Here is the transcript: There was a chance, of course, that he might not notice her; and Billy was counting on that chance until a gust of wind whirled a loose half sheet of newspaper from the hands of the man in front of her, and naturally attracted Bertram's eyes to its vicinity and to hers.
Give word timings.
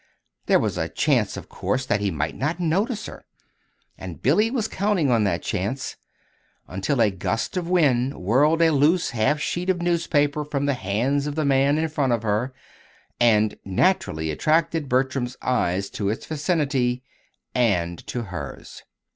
There 0.47 0.57
was 0.57 0.79
a 0.79 0.89
chance, 0.89 1.37
of 1.37 1.47
course, 1.47 1.85
that 1.85 1.99
he 2.01 2.09
might 2.09 2.35
not 2.35 2.59
notice 2.59 3.05
her; 3.05 3.23
and 3.99 4.19
Billy 4.19 4.49
was 4.49 4.67
counting 4.67 5.11
on 5.11 5.25
that 5.25 5.43
chance 5.43 5.95
until 6.67 6.99
a 6.99 7.11
gust 7.11 7.55
of 7.55 7.69
wind 7.69 8.15
whirled 8.17 8.63
a 8.63 8.71
loose 8.71 9.11
half 9.11 9.39
sheet 9.39 9.69
of 9.69 9.79
newspaper 9.83 10.43
from 10.43 10.65
the 10.65 10.73
hands 10.73 11.27
of 11.27 11.35
the 11.35 11.45
man 11.45 11.77
in 11.77 11.87
front 11.87 12.13
of 12.13 12.23
her, 12.23 12.51
and 13.19 13.59
naturally 13.63 14.31
attracted 14.31 14.89
Bertram's 14.89 15.37
eyes 15.43 15.87
to 15.91 16.09
its 16.09 16.25
vicinity 16.25 17.03
and 17.53 17.99
to 18.07 18.23
hers. 18.23 18.81